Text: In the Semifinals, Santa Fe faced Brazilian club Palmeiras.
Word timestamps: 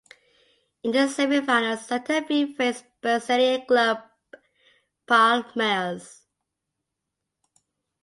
In 0.81 0.93
the 0.93 1.05
Semifinals, 1.05 1.83
Santa 1.83 2.23
Fe 2.23 2.51
faced 2.53 2.85
Brazilian 3.01 3.63
club 3.67 3.99
Palmeiras. 5.07 6.23